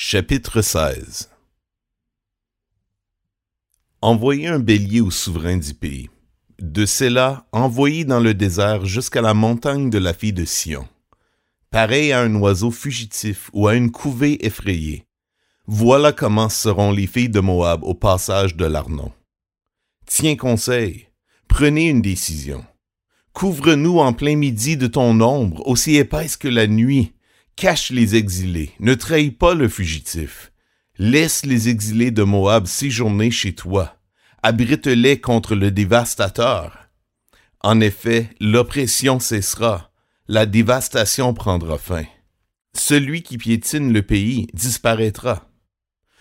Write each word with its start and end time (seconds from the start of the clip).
Chapitre 0.00 0.62
16 0.62 1.28
Envoyez 4.00 4.46
un 4.46 4.60
bélier 4.60 5.00
au 5.00 5.10
souverain 5.10 5.56
du 5.56 5.74
pays. 5.74 6.08
De 6.60 6.86
cela, 6.86 7.48
envoyez 7.50 8.04
dans 8.04 8.20
le 8.20 8.32
désert 8.32 8.86
jusqu'à 8.86 9.22
la 9.22 9.34
montagne 9.34 9.90
de 9.90 9.98
la 9.98 10.14
fille 10.14 10.32
de 10.32 10.44
Sion. 10.44 10.86
Pareil 11.72 12.12
à 12.12 12.20
un 12.20 12.32
oiseau 12.36 12.70
fugitif 12.70 13.50
ou 13.52 13.66
à 13.66 13.74
une 13.74 13.90
couvée 13.90 14.46
effrayée. 14.46 15.04
Voilà 15.66 16.12
comment 16.12 16.48
seront 16.48 16.92
les 16.92 17.08
filles 17.08 17.28
de 17.28 17.40
Moab 17.40 17.82
au 17.82 17.94
passage 17.94 18.54
de 18.54 18.66
l'Arnon. 18.66 19.10
Tiens 20.06 20.36
conseil, 20.36 21.08
prenez 21.48 21.88
une 21.88 22.02
décision. 22.02 22.64
Couvre-nous 23.32 23.98
en 23.98 24.12
plein 24.12 24.36
midi 24.36 24.76
de 24.76 24.86
ton 24.86 25.20
ombre, 25.20 25.66
aussi 25.66 25.96
épaisse 25.96 26.36
que 26.36 26.46
la 26.46 26.68
nuit, 26.68 27.14
Cache 27.58 27.90
les 27.90 28.14
exilés, 28.14 28.70
ne 28.78 28.94
trahis 28.94 29.32
pas 29.32 29.52
le 29.52 29.68
fugitif. 29.68 30.52
Laisse 30.96 31.44
les 31.44 31.68
exilés 31.68 32.12
de 32.12 32.22
Moab 32.22 32.66
séjourner 32.66 33.32
chez 33.32 33.52
toi. 33.52 33.96
Abrite-les 34.44 35.20
contre 35.20 35.56
le 35.56 35.72
dévastateur. 35.72 36.88
En 37.58 37.80
effet, 37.80 38.30
l'oppression 38.38 39.18
cessera, 39.18 39.90
la 40.28 40.46
dévastation 40.46 41.34
prendra 41.34 41.78
fin. 41.78 42.04
Celui 42.74 43.24
qui 43.24 43.38
piétine 43.38 43.92
le 43.92 44.02
pays 44.02 44.46
disparaîtra. 44.54 45.50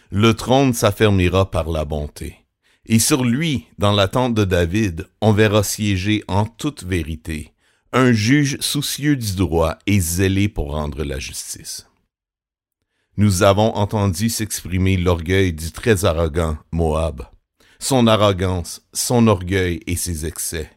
Le 0.09 0.33
trône 0.33 0.73
s'affermira 0.73 1.51
par 1.51 1.69
la 1.69 1.85
bonté. 1.85 2.47
Et 2.87 2.97
sur 2.97 3.23
lui, 3.23 3.67
dans 3.77 3.91
la 3.91 4.07
tente 4.07 4.33
de 4.33 4.43
David, 4.43 5.07
on 5.21 5.33
verra 5.33 5.61
siéger 5.61 6.23
en 6.27 6.47
toute 6.47 6.83
vérité 6.83 7.53
un 7.97 8.13
juge 8.13 8.57
soucieux 8.59 9.15
du 9.15 9.35
droit 9.35 9.79
et 9.87 9.99
zélé 9.99 10.49
pour 10.49 10.73
rendre 10.73 11.03
la 11.03 11.17
justice. 11.17 11.87
Nous 13.17 13.41
avons 13.41 13.73
entendu 13.73 14.29
s'exprimer 14.29 14.97
l'orgueil 14.97 15.51
du 15.51 15.71
très 15.71 16.05
arrogant 16.05 16.59
Moab, 16.71 17.23
son 17.79 18.05
arrogance, 18.05 18.87
son 18.93 19.25
orgueil 19.25 19.79
et 19.87 19.95
ses 19.95 20.27
excès. 20.27 20.69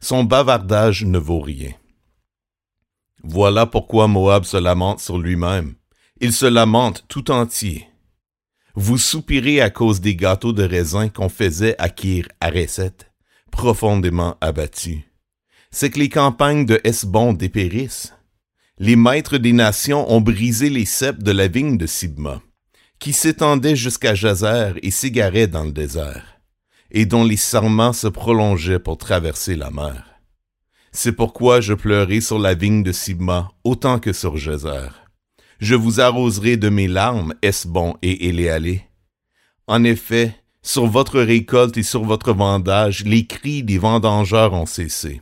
Son 0.00 0.24
bavardage 0.24 1.04
ne 1.04 1.18
vaut 1.18 1.40
rien. 1.40 1.70
Voilà 3.22 3.64
pourquoi 3.64 4.08
Moab 4.08 4.42
se 4.42 4.56
lamente 4.56 4.98
sur 4.98 5.18
lui-même. 5.18 5.76
Il 6.20 6.32
se 6.32 6.46
lamente 6.46 7.04
tout 7.06 7.30
entier. 7.30 7.86
Vous 8.74 8.98
soupirez 8.98 9.60
à 9.60 9.70
cause 9.70 10.00
des 10.00 10.16
gâteaux 10.16 10.52
de 10.52 10.64
raisin 10.64 11.08
qu'on 11.08 11.28
faisait 11.28 11.76
à 11.78 11.88
Kir 11.88 12.26
Areset, 12.40 12.94
profondément 13.52 14.36
abattu 14.40 15.08
c'est 15.70 15.90
que 15.90 15.98
les 15.98 16.08
campagnes 16.08 16.66
de 16.66 16.80
Hesbon 16.84 17.32
dépérissent. 17.32 18.14
Les 18.78 18.96
maîtres 18.96 19.38
des 19.38 19.52
nations 19.52 20.10
ont 20.10 20.20
brisé 20.20 20.70
les 20.70 20.84
ceps 20.84 21.22
de 21.22 21.32
la 21.32 21.48
vigne 21.48 21.76
de 21.76 21.86
Sibma, 21.86 22.40
qui 22.98 23.12
s'étendait 23.12 23.76
jusqu'à 23.76 24.14
Jazer 24.14 24.74
et 24.82 24.90
s'égarait 24.90 25.48
dans 25.48 25.64
le 25.64 25.72
désert, 25.72 26.40
et 26.90 27.04
dont 27.04 27.24
les 27.24 27.36
sarments 27.36 27.92
se 27.92 28.06
prolongeaient 28.06 28.78
pour 28.78 28.96
traverser 28.96 29.56
la 29.56 29.70
mer. 29.70 30.04
C'est 30.92 31.12
pourquoi 31.12 31.60
je 31.60 31.74
pleurai 31.74 32.20
sur 32.20 32.38
la 32.38 32.54
vigne 32.54 32.82
de 32.82 32.92
Sibma 32.92 33.50
autant 33.64 33.98
que 33.98 34.12
sur 34.12 34.36
Jazer. 34.36 35.04
Je 35.58 35.74
vous 35.74 36.00
arroserai 36.00 36.56
de 36.56 36.68
mes 36.68 36.88
larmes, 36.88 37.34
Hesbon 37.42 37.96
et 38.00 38.28
Éléalé. 38.28 38.84
En 39.66 39.82
effet, 39.84 40.34
sur 40.62 40.86
votre 40.86 41.20
récolte 41.20 41.76
et 41.76 41.82
sur 41.82 42.04
votre 42.04 42.32
vendage, 42.32 43.04
les 43.04 43.26
cris 43.26 43.64
des 43.64 43.78
vendangeurs 43.78 44.52
ont 44.54 44.66
cessé 44.66 45.20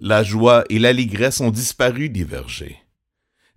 la 0.00 0.22
joie 0.22 0.64
et 0.70 0.78
l'allégresse 0.78 1.40
ont 1.40 1.50
disparu 1.50 2.08
des 2.08 2.24
vergers. 2.24 2.78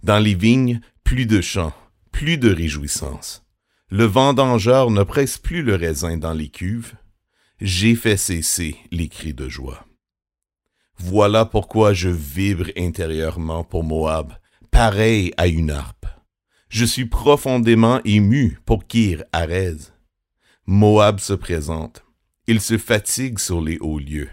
Dans 0.04 0.20
les 0.20 0.34
vignes, 0.34 0.82
plus 1.04 1.26
de 1.26 1.42
chants, 1.42 1.74
plus 2.12 2.38
de 2.38 2.52
réjouissance. 2.52 3.46
Le 3.90 4.06
vendangeur 4.06 4.90
ne 4.90 5.04
presse 5.04 5.38
plus 5.38 5.62
le 5.62 5.76
raisin 5.76 6.18
dans 6.18 6.34
les 6.34 6.50
cuves. 6.50 6.94
J'ai 7.60 7.96
fait 7.96 8.18
cesser 8.18 8.78
les 8.92 9.08
cris 9.08 9.34
de 9.34 9.50
joie. 9.50 9.86
Voilà 10.98 11.46
pourquoi 11.46 11.94
je 11.94 12.10
vibre 12.10 12.68
intérieurement 12.78 13.64
pour 13.64 13.84
Moab, 13.84 14.34
pareil 14.72 15.34
à 15.38 15.48
une 15.48 15.72
harpe. 15.72 16.06
Je 16.70 16.86
suis 16.86 17.06
profondément 17.06 18.00
ému 18.06 18.60
pour 18.66 18.88
Kir 18.88 19.24
Arez. 19.34 19.76
Moab 20.66 21.20
se 21.20 21.34
présente. 21.34 22.06
Il 22.48 22.62
se 22.62 22.78
fatigue 22.78 23.40
sur 23.40 23.62
les 23.62 23.78
hauts 23.80 24.00
lieux. 24.00 24.30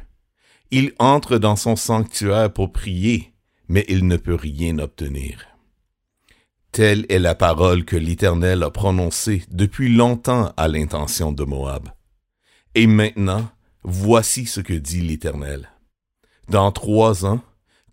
Il 0.71 0.93
entre 0.99 1.39
dans 1.39 1.57
son 1.57 1.77
sanctuaire 1.77 2.53
pour 2.53 2.73
prier, 2.73 3.33
mais 3.69 3.87
il 3.89 4.07
ne 4.07 4.17
peut 4.17 4.35
rien 4.35 4.79
obtenir. 4.79 5.47
Telle 6.73 7.07
est 7.09 7.19
la 7.19 7.35
parole 7.35 7.87
que 7.87 7.97
l'Éternel 7.97 8.63
a 8.63 8.71
prononcée 8.71 9.43
depuis 9.51 9.95
longtemps 9.95 10.53
à 10.59 10.69
l'intention 10.69 11.33
de 11.33 11.45
Moab. 11.45 11.89
Et 12.75 12.87
maintenant, 12.87 13.49
voici 13.83 14.45
ce 14.45 14.61
que 14.61 14.75
dit 14.75 15.01
l'Éternel. 15.01 15.71
Dans 16.51 16.71
trois 16.71 17.25
ans, 17.25 17.41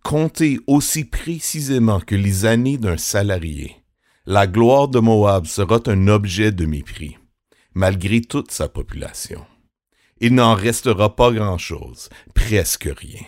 comptez 0.04 0.60
aussi 0.68 1.06
précisément 1.06 2.02
que 2.02 2.16
les 2.16 2.46
années 2.46 2.78
d'un 2.78 2.98
salarié. 2.98 3.78
La 4.26 4.48
gloire 4.48 4.90
de 4.90 5.00
Moab 5.00 5.46
sera 5.46 5.80
un 5.88 6.08
objet 6.10 6.52
de 6.52 6.66
mépris, 6.66 7.18
malgré 7.74 8.20
toute 8.22 8.52
sa 8.52 8.68
population 8.68 9.46
il 10.22 10.34
n'en 10.34 10.56
restera 10.56 11.16
pas 11.16 11.32
grand-chose, 11.32 12.10
presque 12.34 12.90
rien. 12.96 13.24